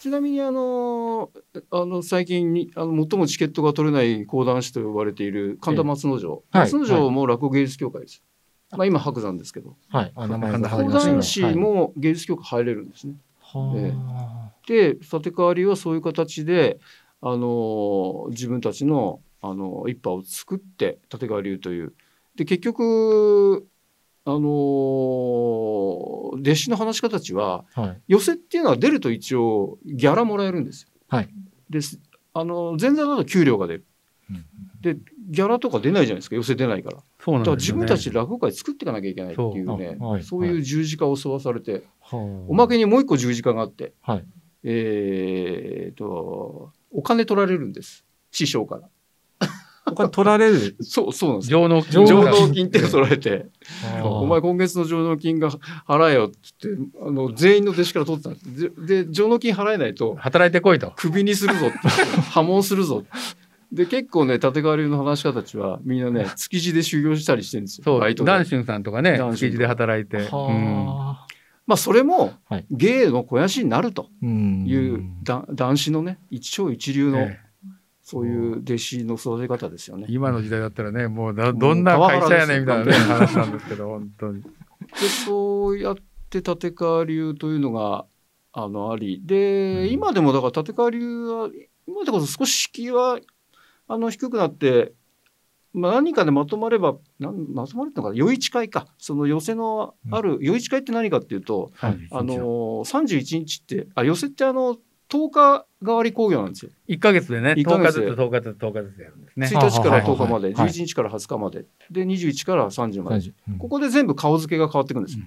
[0.00, 1.30] ちなみにあの
[1.70, 6.62] あの最近にあの最もチケットが取れない講談師と呼ばれている神田松之丞、はい。
[6.62, 8.22] 松之丞も落語芸術協会です。
[8.70, 9.76] まあ今白山ですけど。
[9.88, 10.12] はい。
[10.14, 13.14] あ名前が神田講談師も芸術協会入れるんですね。
[13.40, 16.78] はで立川流はそういう形で
[17.20, 21.94] あの自分たちのあの一派を作って立川流という。
[22.36, 23.66] で結局
[24.28, 24.48] あの
[26.34, 27.80] 弟子の話し家たちはあ。
[27.80, 28.00] はい。
[28.08, 30.88] 寄席っていうのは出ると一応ギャラもらえるんですよ。
[31.08, 31.28] はい
[31.70, 31.98] です
[32.34, 33.86] あの前座だと給料が出る。
[34.30, 34.44] うん
[34.82, 34.96] で
[35.30, 36.98] ギャラとか出ないじゃないですか寄席出ないから。
[37.18, 37.56] そうなんだから。
[37.56, 44.24] 自分たちで落語会作っていかなきゃいけないっていうねそうあはいそういう十字架を沿わされて、はあおまけにもう一個十字架があって、はい。
[44.62, 48.88] えー、とお金取られるんです師匠から。
[50.04, 50.76] お金取られる。
[50.82, 53.46] そうそうなんです上納上上納納金って取られて、
[54.02, 55.50] お前今月の上納金が
[55.86, 58.30] 払えよって言ってあの全員の弟子から取ってた。
[58.30, 60.92] んですでで上納金払えないと働いてこいと。
[60.96, 61.70] クビにするぞ
[62.30, 63.04] 破門するぞ
[63.72, 67.84] で結構ね立川流の話し家たちはみんなね築地で修行したりしてるんですよ。
[67.84, 68.30] そう、バイトで。
[68.30, 70.16] ダンシュンさんとかね、築地で働いて。
[70.16, 70.24] うん。
[70.24, 71.26] はあ。
[71.66, 72.64] まあそれもはい。
[72.70, 74.64] 芸の肥やしになるとうん。
[74.66, 77.38] いうだ男子のね一超一流のえ
[78.10, 80.06] そういう弟子の育て方ですよね。
[80.08, 80.12] え。
[80.14, 84.40] 今の時代だったらね、もうどどんな会社やねんみたいなね、話なんですけど、本当に。
[84.42, 84.48] で
[85.26, 85.96] そうやっ
[86.30, 88.06] て立川流というのが
[88.54, 89.20] あのあり。
[89.26, 89.92] で、うん。
[89.92, 91.50] 今でもだから立川流は
[91.86, 93.18] 今でこそ少し敷居は
[93.88, 94.94] あの低くなって、
[95.74, 98.14] まあ、何かでまとまればなんまとまるのかな？
[98.18, 98.86] 余市会か。
[98.96, 102.08] その寄せのある余市会って何かっていうと、はい。
[102.10, 102.34] あの
[102.86, 104.78] 31日ってあ寄せってあの
[105.10, 106.70] 10日替わり興行なんですよ。
[106.88, 108.06] 1ヶ月でね、10一ヶ月で。
[108.06, 109.46] 日ずつ10日ずつ10日ずつやるんですね。
[109.46, 110.68] 1日からはい10日まで、はい。
[110.68, 111.64] 11日から20日まで。
[111.90, 113.58] で21から30まで、うん。
[113.58, 115.24] ここで全部顔付けが変わっていくんですよ、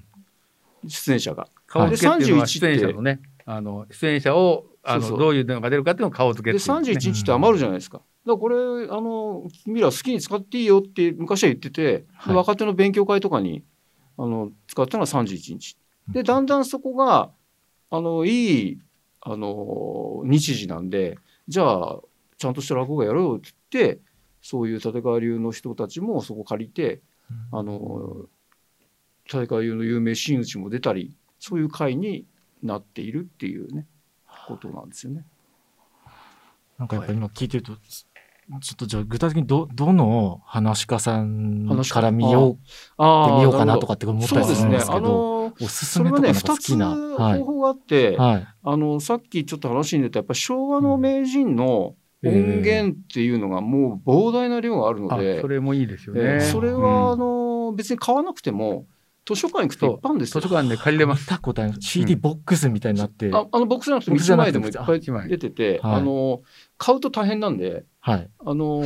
[0.88, 1.48] 出演者が。
[1.68, 5.20] 顔付けっていうのはで出演者のね、あの出演者をあのそうそう。
[5.20, 7.98] どういうのが出るかっていうのを顔付けでっていうんですね31日って余るじゃないですか。
[7.98, 12.36] だからこれあの君ら好きに使っていいよって昔は言ってて、ではい。
[12.36, 13.64] 若手の勉強会とかに
[14.18, 15.78] あの使ったのが31日。
[16.10, 17.30] でだんだんそこが
[17.90, 18.80] あのいい
[19.22, 22.00] あの日時なんでじゃあ
[22.38, 24.02] ちゃんとした落語会やろうよって言って
[24.42, 27.02] そういう立川流の人たちもそこ借りて
[27.52, 28.26] あの
[29.26, 32.26] 立川流の有名真打ちも出たりそういう会に
[32.64, 33.86] なっているっていうね
[34.48, 35.26] ことなんですよね。
[36.78, 37.74] なんかやっぱり今聞いてると、
[38.60, 42.60] ちょっとじゃあ具体的にど、どの話し家さんから見よう
[42.98, 44.80] あってみようかなとかかって思ったりするんで。
[44.80, 46.90] すけあど、のおすすめとかなんか好2つきな。
[46.90, 47.46] はい方。
[47.46, 48.48] 法があって、はい。
[48.64, 56.24] あのさっきちょっと話に出たやっぱ昭和の名人の音源っていうのがもう膨大な量があるのあで、それもいいですよえね。
[56.38, 58.86] ーそれはあうんの別に買わなくても
[59.26, 60.56] 図書館行くといっぱいあるんですよ図書。
[60.56, 61.22] 館で借りれます。
[61.22, 66.42] 見たことある CD ボックスみたいになって、ああのボックスじゃなくて1ボックスじゃなくて枚でもいっぱい出てて、はいあの
[66.78, 68.30] 買うと大変なんで、はい。
[68.46, 68.82] あの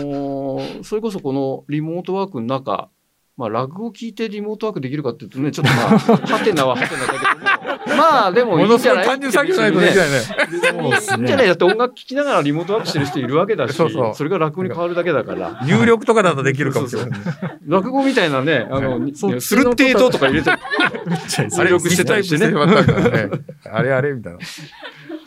[0.60, 2.90] ーそれこそこのリモートワークの中、
[3.38, 9.06] まあ、落語聞いてリモートワークできるかっていうとね、ちょっとまあ、 ハテナはハテナだけども、まあでもいいんじゃない？
[9.06, 10.18] 単純作業ないとできないね。
[10.52, 11.48] いいんじゃない？
[11.48, 17.20] だって音楽聴きながらリモートワークしてる人いるわけだし、そうそうれが落語に変わるだけだから、入力とかだとできるかもしれない。
[17.68, 20.52] 落語みたいなね、あの、ッテートとか入れて、
[21.52, 22.54] 入力してたりしてね。
[23.72, 24.40] あれあれみたいな。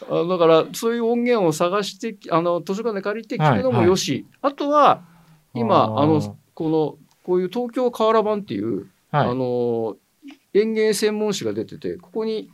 [0.09, 5.03] あだからそういう音源を探して、あの、図書館で借りて聞くのもよし、あとは、
[5.55, 9.97] 今、あの、この、こういう東京瓦版っていう、はいあの、
[10.55, 12.51] 園芸専門誌が出てて、ここに。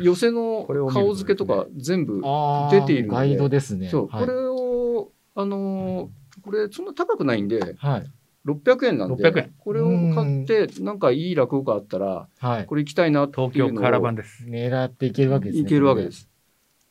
[0.00, 2.22] 寄せの顔付けとか全部、
[2.70, 3.88] 出ているのでガイドですね。
[3.88, 6.08] そう、はいこれを、あのー
[6.42, 8.10] これそんな高くないんで、はい。
[8.46, 12.66] 600円なんで、600円これを買って、なんかいい落語家あったら、はい。
[12.66, 14.44] これ行きたいなっていうのを東京カラバンです。
[14.46, 15.62] 狙っていけるわけですね。
[15.62, 16.28] いけるわけです。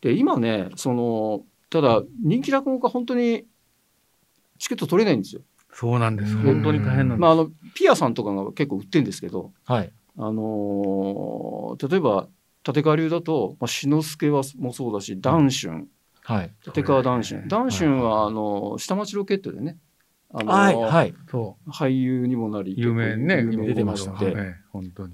[0.05, 1.41] で、今ね、その、
[1.71, 3.47] ただ、人気落語家本当に
[4.59, 5.41] チケット取れないんですよ。
[5.73, 6.35] そうなんです。
[6.37, 7.41] うん本当に大変なんまあ、です。
[7.41, 9.91] あの、ピアさんとかが結構売ってるんですけど、はい。
[10.17, 12.27] あのー例えば、
[12.67, 15.87] 立川流だと、まあ、志の輔はもそうだし談春
[16.23, 16.51] はい。
[16.67, 19.77] 立川談春はい談春はあの下町ロケットでね
[20.33, 20.75] あの、はい。
[20.75, 21.13] はい。
[21.29, 25.13] そ俳優にもなりう有名ね有名出てましたでええ本当に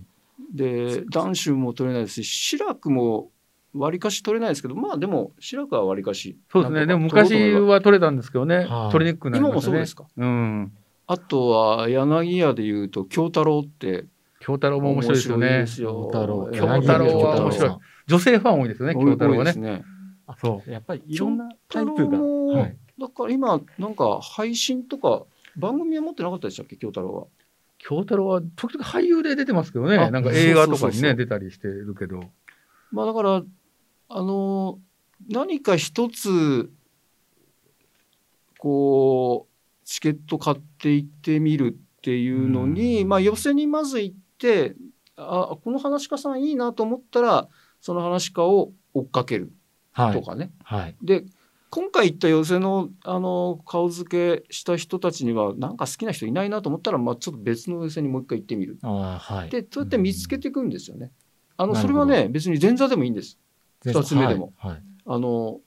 [0.53, 3.31] で談春も取れないですし志らくも
[3.73, 6.37] わりかし取れないですけどまあでも志らくはわりかし。
[6.51, 6.85] そうですね。
[6.85, 8.65] でも昔は取れたんですけどね。
[8.65, 8.91] はい。
[8.91, 9.79] 取りにくくなり今ましたね。
[9.79, 10.05] もそうですか？
[10.17, 10.71] うん。
[11.07, 14.05] あとは柳家でいうと京太郎って。
[14.39, 15.65] 京太郎も面白いですよね。
[15.67, 16.49] 京太郎。
[16.51, 17.77] 京太郎は面白い。
[18.07, 19.53] 女性ファン多いですよね京太郎はね。
[19.53, 19.83] ね
[20.39, 20.71] そう。
[20.71, 22.17] やっぱりいろんなタイプが。
[22.99, 25.23] だから今なんか配信とか
[25.55, 26.75] 番組は持ってなかったでしたっけ？
[26.75, 27.27] 京太郎は。
[27.77, 29.97] 京太郎は時々俳優で出てますけどね。
[29.97, 32.23] あなんか映画とかにね出たりしてるけど。
[32.91, 33.43] まあだから
[34.13, 34.79] あの
[35.29, 36.69] 何か一つ
[38.57, 44.75] こうチケット買って行ってみるっていうのに、うんまあ寄せにまず行って
[45.15, 47.47] あこの話家さんいいなと思ったら
[47.79, 49.51] その話家を追っかける
[49.93, 50.13] はい。
[50.13, 50.51] とかね。
[50.63, 50.95] はい。
[51.01, 51.23] で
[51.69, 58.77] 今回行った寄せのあの顔付けした人たちにはなんか好きな人いないなと思ったら、まあ、ちょっと別の寄せにもう一回行ってみる。
[58.81, 59.49] はい。
[59.49, 61.11] でそうやって見つけていくんですよね。
[61.57, 63.37] あのそれはね別に前座でもいいんです。
[63.85, 64.53] うん二つ目でも。
[64.57, 64.71] はい。
[64.73, 64.83] はい。
[65.05, 65.59] あの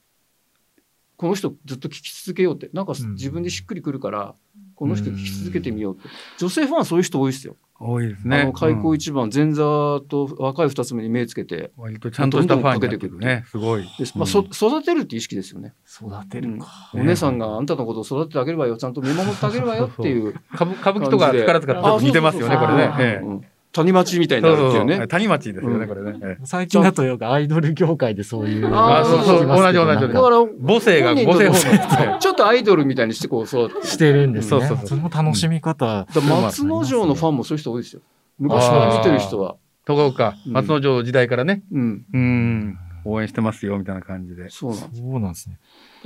[1.16, 2.70] この人ずっと聞き続けようって。
[2.72, 3.14] なんかうん。
[3.14, 4.34] 自分でしっくりくるから、
[4.74, 6.08] この人聞き続けてみようって。
[6.38, 7.56] 女性ファンそういう人多いですよ。
[7.78, 8.42] 多いですね。
[8.42, 8.94] あの開口うん。
[8.96, 9.62] 一番前座
[10.08, 13.44] と若い二つ目に目つけて割とちゃんとしたファンになってくるね。
[13.48, 13.82] すごい。
[13.82, 15.74] で、まあそ育てるっていう意識ですよね。
[15.86, 16.90] 育てるか。
[16.94, 18.76] お姉さんがあんたのことを育ててあげればよ。
[18.76, 24.96] ちゃんと見守ってあげればよっていう歌舞歌舞伎とか力使って似てますよねあこれね谷町みたいになそうそうるっていうね。
[24.98, 28.74] そう谷町ですよねうんこれねええ最近だとよくアイドル業界でそういう。
[28.74, 34.50] あーそうそう同じ同じだから母性が母性方面 ちょっとアイドルみたいにしてこう育ってしてるんですね。
[34.50, 36.06] そうそうそうその楽しみ方。
[36.14, 38.02] 松之丞のファンもそういう人多いですよ。
[38.38, 39.56] 昔から見てる人は。
[39.84, 42.04] とか松之丞時代からねうん。
[42.12, 45.02] うん応援してますよみたいな感じでそうなんです。
[45.02, 45.58] そうなんですね。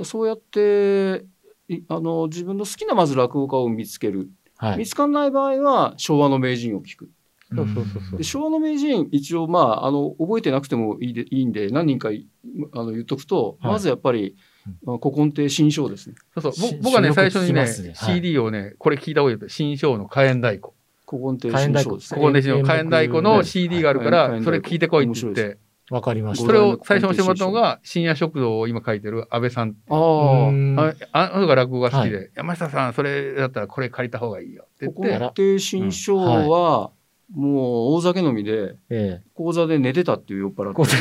[0.03, 1.25] そうやって
[1.69, 4.77] いあの自分の好きなまず落語家を見つける、はい。
[4.79, 7.09] 見つかんない場合は昭和の名人を聞く
[7.55, 8.17] そうそうそうそう。
[8.17, 12.27] で昭和の名人一応まああの覚えてなくてもいいでいいんで何人かい
[12.73, 13.71] あの言っとくと、はい。
[13.73, 14.35] まずやっぱり、
[14.83, 16.15] まあ、古今亭新章ですね。
[16.39, 16.79] そうそう。
[16.81, 17.93] 僕はね最初にねね。
[17.95, 18.15] はい。
[18.15, 20.73] CD をねこれ聞いた方がいいよ新章の火炎太鼓。
[21.07, 21.89] 古今亭火炎太鼓。
[21.89, 21.97] 新章。
[21.97, 24.39] ですねここで火炎太鼓のはい CD があるかはい。
[24.39, 25.57] らそれ聞いてこいって言って。
[25.89, 26.45] わかりました。
[26.45, 30.79] それを最初にしてもらったのが深夜食堂を今書いてる安倍さんああうん。
[30.79, 35.17] ああの人が落語が好きで、は山下さんそれだったらこれ借りた方がいいよって言古って。
[35.17, 36.91] 今亭新章は、
[37.33, 40.71] もう大酒飲みでえ講座で寝てたっていう酔っ払え。
[40.71, 40.95] って。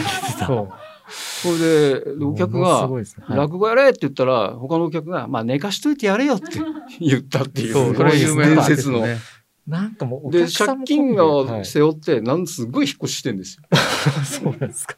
[1.11, 2.89] それででお客が
[3.31, 6.61] 落語やれって言ったら他のお客が「まあ寝かしといてやれよ」って
[7.01, 9.01] 言ったっていうそうそれ有名伝な説の。
[9.01, 9.19] ね
[9.67, 13.65] なんかもうおで借金はいが背負ってなんすごい引っ越ししてんですよ。
[14.25, 14.97] そうなんですか。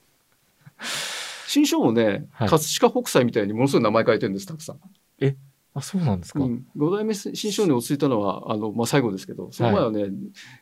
[1.48, 4.80] 新章もね、はい葛飾北斎みたいにものすごい名前変えてるんですたくさん。
[5.72, 6.40] あ、そうなんですか。
[6.40, 10.06] うん、5代目新章に落ち着いたのはあの、まあ、最後ですけどその前はね、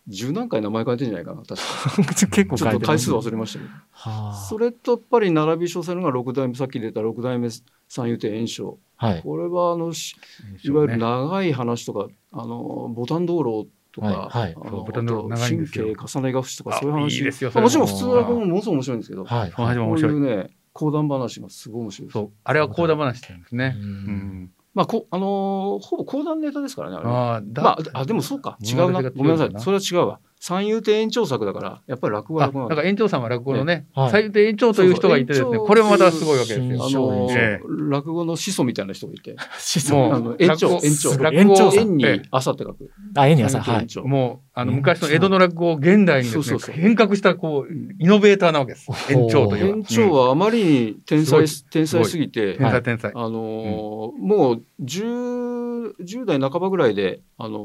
[0.07, 2.27] 十何回名前変えてんじゃないかな確か。
[2.29, 3.71] 結構ちょっと回数は忘れましたけど。
[4.05, 4.47] あ。
[4.49, 7.49] それとやっぱり並び称されるのが六代目さっき出た六代目
[7.89, 9.23] 三遊亭圓生はい。
[9.23, 10.15] これはあのし
[10.63, 14.43] いわゆる長い話とか、あのボタン道路とか、はい。
[14.43, 14.55] はい。
[14.55, 15.85] あのそうボタン道路あと長いんですよ。
[15.85, 17.19] 神経重ねが節とかあそういう話。
[17.19, 19.53] いいですよまあもちろん普通の落語もものすごい面白いんですけど、はい。
[19.53, 22.13] こういうね講談話がすごい面白いです。
[22.13, 23.77] そうあれは講談話って言うんですね。
[23.77, 27.13] ううんんまあこあのーほぼ講談ネタですからねあれね。
[27.13, 28.57] あまあ、あでもそうか。
[28.63, 29.03] 違うな。
[29.11, 29.53] ごめんなさい。
[29.59, 34.11] それは違うわ三遊亭延長作だからやっぱり落語はあ落語なんか園長さんは落語のねはい。
[34.11, 36.85] 最低園長という人がいてですねこれもまたすごいわけです園よ。
[36.85, 39.35] あ長の落語の始祖みたいな人がいて。
[39.59, 41.71] 子もうあの延長延長落語延長。
[41.73, 41.81] さん。
[41.81, 42.91] 円にええ朝って書く。
[43.17, 43.63] あ、えにやさん。
[43.63, 43.87] はい。
[44.07, 46.75] もうあの昔の江戸の落語を現代にですねそうそうそう。
[46.75, 48.89] 変革したこうイノベーターなわけです。
[49.13, 53.13] 園長という延長はあまりに天才す天才すぎて天才天才。
[53.15, 57.59] あのーもう 10, 10代半ばぐらいで、あの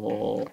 [0.45, 0.47] ー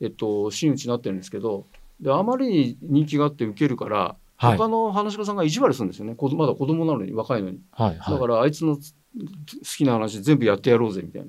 [0.00, 1.66] えっと、真打ちになってるんですけど
[2.00, 4.58] であまりに人気があって受けるから、はい。
[4.58, 7.98] 他の話し家さんが意地悪するんですよね子供まだ子供なのに若いのにはい。
[7.98, 8.96] だからあいつのつ好
[9.78, 11.22] きな話全部やってやろうぜみたい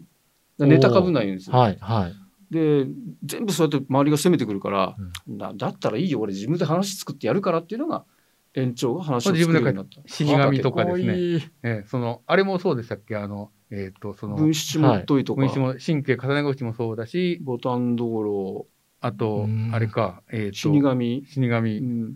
[0.57, 1.55] なネタかぶんないんですよ。
[1.55, 1.77] はい。
[1.79, 2.13] はい。
[2.49, 2.85] で
[3.25, 4.95] 全部そうやって周りが攻めてくるから、
[5.27, 8.05] だだったらいいよ俺自分で話作ってやるからっていうのが
[8.53, 10.01] 延長が話を作るようになった。
[10.05, 13.15] 死神とかですねええそのあれもそうでしたっけ？
[13.17, 18.67] あのえっとその分七もっといとか、文枝も神経重ね口もそうだしボタン道路
[19.01, 19.71] あとうん。
[19.73, 21.77] あれかえっと死神、死神。
[21.77, 22.15] うん、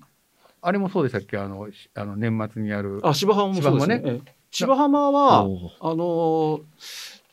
[0.62, 1.38] あれもそうでしたっけ？
[1.38, 3.00] あのしあの年末にやる。
[3.04, 4.02] あ芝浜もそうですね。
[4.04, 4.36] 芝ええ。
[4.52, 6.62] 芝浜はあのー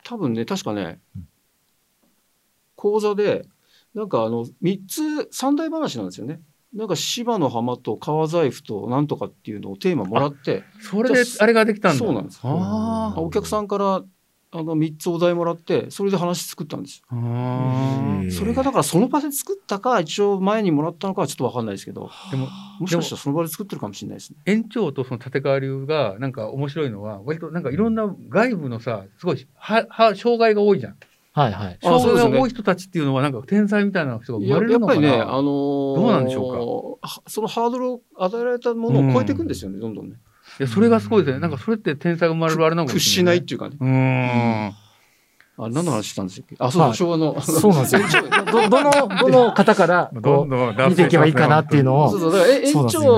[0.04, 1.28] 多分ね確かねうん。
[2.76, 3.46] 講座で
[3.94, 6.40] なんかあの3つ三大話なんですよね。
[6.74, 11.98] なんか芝の浜と川財布となんとかっていうのをテーマもらってそれであれができたんだ。
[11.98, 12.40] そうなんです。
[12.44, 14.04] お客さんから
[14.50, 22.48] あの3つお題もらってそれで話作ったんですそれがだからその場で作ったか一応前にもらったのかはちょっと分かんないですけどでも
[22.80, 24.38] もしかしたらその場で作ってるかもしれないですね。
[24.46, 30.96] 園長とその立川流がなんか面白いのは割となんかいろんな外部のさすごいはは障害が多いじゃん
[31.38, 31.78] はいはい。
[31.80, 35.00] 障害が多い人たちっていうのはなんか天才みたいな人が生まれるのかな？
[35.00, 37.20] やっぱりね、あのーどうなんでしょうか？
[37.28, 40.16] そのハードルを与えられたものを超えていくんですよね、どんどんね。
[40.58, 41.40] いやそれがすごいですね。
[41.40, 43.76] なんかそれって天才が生まれるあれなのかも屈しないっうていうかね。
[43.80, 43.86] うー
[44.70, 44.72] ん
[45.60, 47.40] あ何の話したんですあ、そう、はい昭和の。
[47.40, 48.02] そうなんですよ。
[48.46, 48.90] ど、どの、
[49.20, 53.10] どの方から、こんどう、見ていけばいいかなっていうのをそう、そう、だから、え園そうなんです長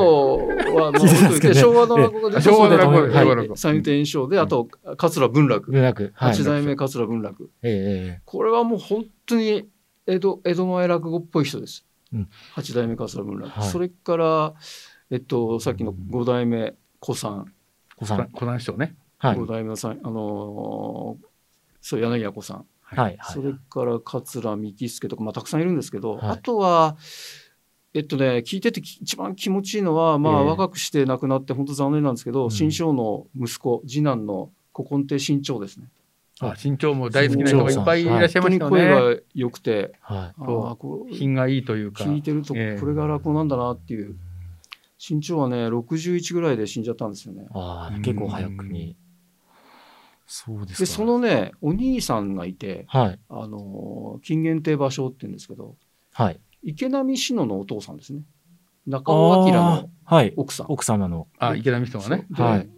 [0.74, 5.70] は、まあ、ね昭和の落語があ昭和の落語はい昭和の落語三遊亭円生で、あと、桂文楽。
[5.70, 6.12] 連絡。
[6.14, 6.32] はい。
[6.32, 7.50] 八代目桂文楽。
[7.62, 9.68] ええこれはもう本当に
[10.06, 11.84] 江戸江戸前落語っぽい人です。
[12.12, 14.54] うん八代目桂文楽、はいそれから
[15.10, 17.52] えっとさっきの五代目小さん、
[17.96, 18.28] 小さん。
[18.32, 19.46] 小談師匠ねはい五。
[19.46, 21.29] 代目さんあのー
[21.80, 23.18] そう柳家子さん、はい。
[23.32, 26.96] それから桂幹助とかまあたくさんいるんですけど、はいあとは
[27.92, 35.86] えっとね聞いててき一番気持ちいいのはまあ、ええ若くして亡くなって本当残念なんですけど、うん新章の息子次男の古今亭新潮ですね。
[36.42, 40.18] あ身長も大好きな人がいっぱいいらっしゃいまね声が良くて、はい。
[40.38, 44.16] あこう品がいいというか聞いてるとこええれが落語なんだなっていう、
[44.98, 47.46] 身長はね61ぐらいで死んじゃったんですよね。
[47.52, 48.96] ああ、結構早くに。
[50.32, 50.78] そうですか。
[50.78, 53.18] でそのねお兄さんがいてはい。
[53.28, 55.74] あのー金元亭芭蕉って言うんですけど
[56.12, 56.40] はい。
[56.62, 58.20] 池波志乃のお父さんですね
[58.86, 60.32] 中尾明あのあはい。
[60.36, 60.66] 奥さん。
[60.68, 61.26] 奥様の。
[61.38, 62.70] あ池田美人がねではい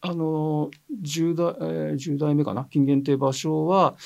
[0.00, 0.70] あの
[1.02, 2.64] 10代、えー10代目かな？
[2.64, 3.96] 金元亭芭蕉は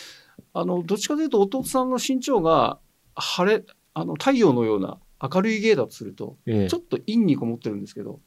[0.52, 2.80] あのどっちかというと弟さんの身長が
[3.14, 8.18] 晴れあの太陽のような明るい芸だとするとええちょっと陰にこもってるんですけど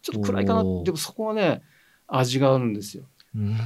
[0.00, 0.62] ちょっと暗いかな？
[0.84, 1.62] でもそこはね
[2.06, 3.04] 味があるんですよ。
[3.36, 3.56] うん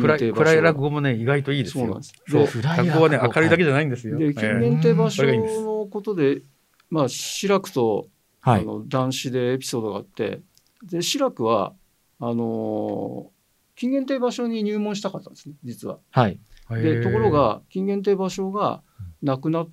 [0.00, 2.14] 暗い暗い落語もね意外といいですよそうなんです。
[2.26, 6.42] そうで暗い落語はね明るいだけじゃないんですよで金ええ元亭芭それがいいんです蕉のことで、
[6.88, 8.08] まあ志らくと
[8.40, 8.62] はい。
[8.62, 10.40] あの男子でエピソードがあって
[10.82, 11.74] で志らくは
[12.18, 13.40] あのー
[13.76, 16.00] 金元亭芭蕉に入門したかったんですね実は。
[16.10, 16.38] はい。
[16.70, 18.82] でところ、が金元亭芭蕉が
[19.22, 19.70] 亡くなっ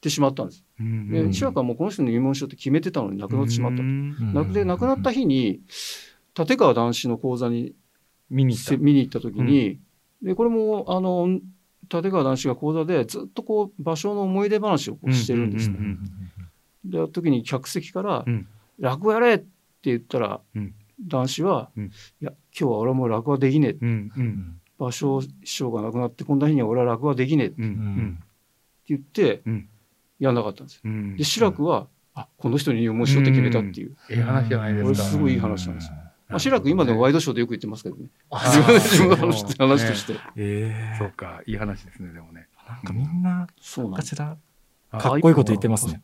[0.00, 0.64] てしまったんです。
[0.78, 0.84] で
[1.20, 3.82] うん志らくはもうこの人に入門しようって決めてたのに亡くなってしまったと。
[3.82, 5.60] うん亡くで亡くなった日に
[6.38, 7.74] 立川談志の講座に
[8.30, 8.70] 見に行った。
[8.70, 9.78] せ見に行った時に、
[10.22, 11.40] でこれもあの
[11.92, 15.76] 立川談志が講座でずっとこう芭蕉の思い出話をこうしてるんですね。
[15.78, 15.98] うんうん
[16.82, 18.46] であの時に客席からうん
[18.80, 19.46] 「落語やれ!」って
[19.82, 20.74] 言ったら、うん。
[21.06, 21.84] 男子は「うん。
[21.86, 21.90] い
[22.20, 24.60] や今日は俺はもう落語はできねえ」うんうん。
[24.78, 28.18] 芭蕉師匠が亡くなってこんな日には俺は落語はできねえってうんうん。
[28.86, 29.68] 言って、うん。
[30.18, 30.80] やんなかったんですよ。
[30.84, 31.16] うん。
[31.16, 34.84] で志らくは、あこの人に入門しようって決めたっていう、ええ話じゃないですか。
[34.84, 35.94] これすごいいい話なんですよ。
[36.30, 38.08] まあ、志らく今でもワイドショーでよく言ってますけどね。
[38.32, 42.46] 自分の話と話として、ええそうかいい話ですねでもね。
[42.68, 46.00] なんかみんな、そうなんですかしかっこいいこと言ってますね。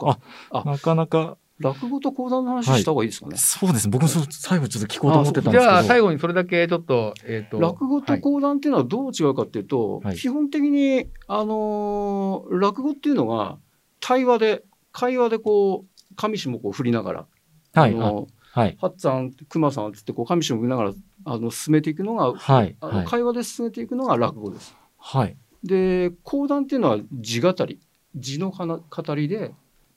[0.51, 3.87] あなかなか、落語と講談の話した方がいいですかね、そうです。
[3.87, 3.91] ね。
[3.91, 5.63] 僕もそう最後ちょっと聞こうと思ってたんですけど。
[5.63, 10.17] じゃあ最後にそれだけちょっとえっと落語と講談っていうのはどう違うかっていうと、はい。
[10.17, 13.59] 基本的に、あのー落語っていうのが
[14.01, 17.27] 対話で会話でこう上下こう振りながら、
[17.75, 17.95] はい。
[17.95, 18.77] あのあはい。
[18.81, 20.93] ハッツァン熊さんっつってこう上下振りながら
[21.27, 22.75] あの進めていくのが、はい。
[22.81, 23.07] あのはい。
[23.07, 24.75] 会話で進めていくのが落語です。
[24.97, 25.37] はい。
[25.63, 27.81] で講談っていうのは字語り
[28.15, 29.53] 字の話語りで、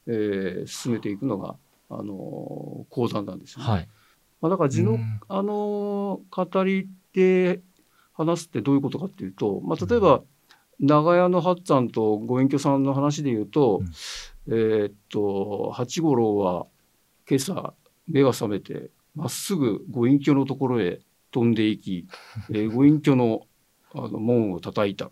[0.08, 1.56] えー進めていくのが、
[1.90, 3.88] あのー講談なんですよね、はい。
[4.42, 7.62] まあ、だから字の、うんあのー語りで
[8.12, 10.22] 話すってどういうことかっていうと、まあ、例えば
[10.82, 13.82] 長屋の八さんとご隠居さんの話で言うと、
[14.48, 16.66] えーっと八五郎は
[17.30, 17.74] 今朝
[18.10, 22.08] 目が覚めてまっすぐご隠居のところへ飛んでいき、
[22.50, 23.42] えーご隠居の
[23.94, 25.12] あの門を叩いた。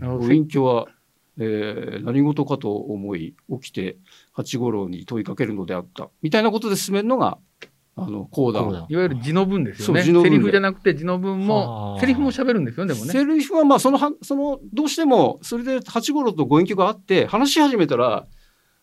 [0.00, 0.32] ごなるほど。
[0.32, 0.86] 隠居は、
[1.38, 3.96] えー何事かと思い起きて
[4.32, 6.10] 八五郎に問いかけるのであった。
[6.22, 7.38] みたいなことで進めるのが
[7.96, 8.86] あの講談。
[8.88, 10.00] いわゆる字の文ですよね。
[10.00, 10.30] そう字の文で。
[10.30, 11.94] セリフじゃなくて字の文はあ。
[11.94, 13.12] もセリフも喋るんですよねでもね。
[13.12, 18.26] セリフはまあそのはそのどうしてもそれで八五郎とご隠居があって話し始めたら「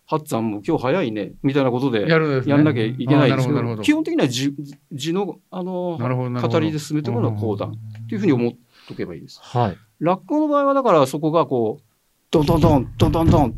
[0.09, 4.53] 八さんも今日早いね」みたいなことでやるんなきゃいけないんですけど基本的には字
[4.91, 8.53] 字のあの語りで進めていくのが講談っていうふうに思っ
[8.87, 9.39] とけばいいです。
[9.43, 9.77] はい。
[9.99, 11.83] 落語の場合はだからそこがこう
[12.31, 13.55] ドンドンドンドンドンドン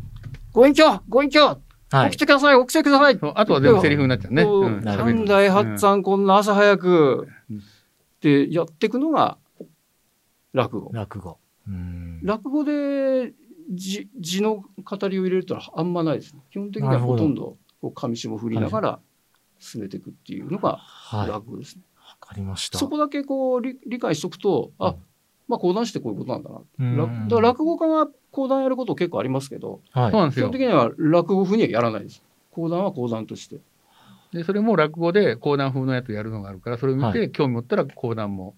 [0.52, 1.40] ご隠居ご隠居
[1.92, 2.20] はい起き。
[2.20, 7.60] てください起きてくださいあとは全部セリフになっちゃうねこううんなるほどなんだいはっさんこんな朝早くうんっ
[8.20, 9.38] てやっていくのが
[10.52, 10.90] 落語。
[10.92, 11.38] 落語。
[11.68, 13.32] うん落語で
[13.70, 16.40] 字字の語りを入れるとはあんまないですね。
[16.50, 18.98] 基本的にはほとんどこう上下振りながら
[19.58, 20.80] 進めていくっていうのが
[21.12, 21.82] 落語ですね。
[22.20, 22.78] かりました。
[22.78, 24.96] そこだけこう理理解しとくと、あうん、
[25.48, 26.60] まあ講談師ってこういうことなんだな。
[26.78, 30.20] うんらだから落語家が講談やること結構ありますけど、はいそう。
[30.20, 32.22] なんですよ基本的には落語風にはやらないです。
[32.52, 33.58] 講談は講談として。
[34.32, 38.54] でそれも落語で講談風のやつやるのがあるからそれを見はて興味持ったら講談も。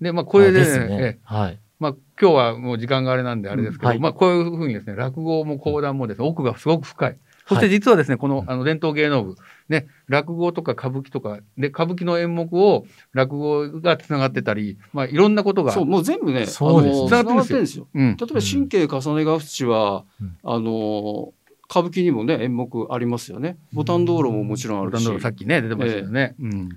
[0.00, 1.18] でまあこれで,、あでね。
[1.24, 1.58] はい。
[1.78, 7.18] まあ、今日はもう時間があれなんであれですけど、はいまあこういうふうにですね落語も講談もですね奥がすごく深い。
[7.48, 9.36] そして実はですね、このあの伝統芸能部、
[9.68, 15.70] ね、落語とか歌舞伎とか、で、歌舞伎の演目を落語がつながってたり、まあ、いろんなことが。
[15.70, 17.86] そう、もう全部ね、そうですねあの、繋がってるんですよ。
[17.94, 18.16] うん。
[18.16, 21.32] 例えば、神経重ねが淵は、うんあの、
[21.70, 23.58] 歌舞伎にもね、演目ありますよね。
[23.72, 25.04] ボタン道路ももちろんあるしボタン。
[25.04, 26.34] 道路さっきね、出てましたよね。
[26.40, 26.68] うん。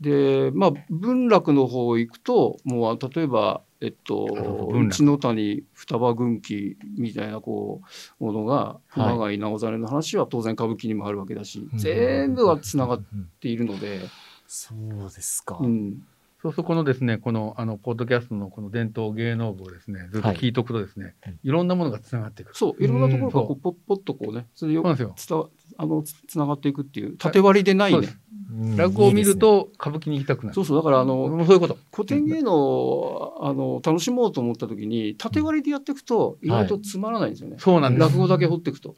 [0.00, 4.88] で、まあ、文楽の方行くと、もう、例えば、えっとそうそう、文楽。
[4.88, 7.80] 内の谷双葉軍記みたいな、こ
[8.20, 14.00] う、ものが、熊谷直実の話は当然歌舞伎にもあるわけだし、全部が繋がっうんているので、
[14.46, 14.78] そう
[15.14, 15.58] ですか。
[15.60, 16.02] うん。
[16.40, 22.54] そうそう、このですね、この、あの、ポッドキャストのこの伝統芸能部をですね、ずっと聞いとくとですね、はいい、ろんなものがつながってくる。
[22.54, 25.14] そう、いろんなところがこうう、ポッポッとこうね、それよそうなんですよ。
[25.28, 28.12] 伝わあのつつながっていくっていう縦割りでないねそうです。
[28.12, 28.28] うん
[28.76, 30.54] 落語を見る、と歌舞伎に行きたくなる。
[30.54, 31.76] そうそうだからあのそういうこと。
[31.94, 37.56] 古典芸能をあの楽しもうと思った時に縦割りでやっていくと意外とつまらないんですよね。
[37.58, 38.08] そうなんです。
[38.08, 38.96] 落語だけ掘っていくと。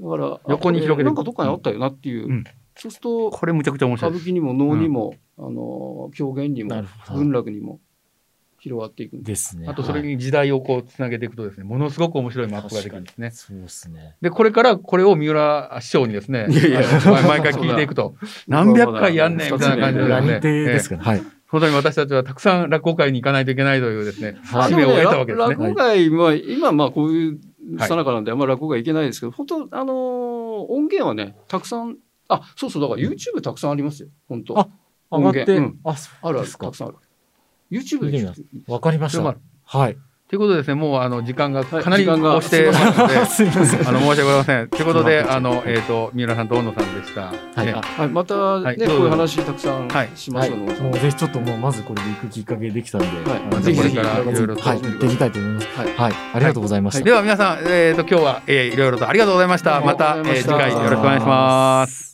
[0.00, 2.44] だからあ横に広げていくなんかどっかにあったよなっていう。
[2.76, 4.10] うんそうするとこれむちゃくちゃ面白い。
[4.12, 7.80] 歌舞伎にも能にも、あの狂言にも文楽にも
[8.58, 9.32] 広がっていくんで。
[9.32, 9.66] ですね。
[9.68, 13.30] あとそれに時代をこうつなげていくとですね、ものすごく面白いマップができるんですね。
[13.32, 14.16] そうですね。
[14.20, 16.80] で、これからこれを三浦師匠にですね、いやいや
[17.26, 18.14] 毎回聞いていくと、
[18.46, 21.02] 何百回やんねんみたいな感じでねですかね。
[21.02, 21.22] はい。
[21.48, 25.54] 本当に私たちはたくさん落語会に行かないといけないというですね、はい使命を得たわけですね。
[25.54, 27.40] 落語会は、今まあこういう
[27.78, 30.32] さなかなんであんまり落語会いけないですけど、本当あのー
[30.68, 31.96] 音源はね、たくさん、
[32.32, 34.68] あ、そうそう、だから YouTube たくさんありますよ、本当あ
[35.10, 36.76] 上がって、音源あ、そあるある、うですかたく。
[36.76, 36.96] さんある。
[37.70, 39.36] YouTube でわかりました。
[39.64, 39.96] はい。
[40.32, 43.86] ということでですね、もうあの時間がかなり押してますので、すいません。
[43.86, 44.68] あの申し訳ございません。
[44.68, 47.20] ということで、あの、えっ、と、三浦さんと大野さんでした。
[47.26, 50.74] はいねあはい、またね、はいこういう話たくさんはいしましょうね。
[50.80, 55.66] もうぜひちょっともうまずこれで行くきっかけできたんで、はいぜひぜひこれからいろいろとはい、行ってみたいと思います。
[55.66, 57.04] はいはい、ありがとうございました。
[57.04, 59.82] では皆さん、えっ、と、今日は、えーいろいろとありがとうございました。
[59.82, 62.11] またえー次回よろしくお願いします。